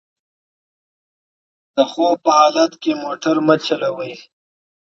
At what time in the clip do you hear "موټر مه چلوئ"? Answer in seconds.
3.03-4.13